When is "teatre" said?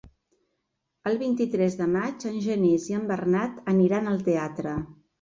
4.33-4.79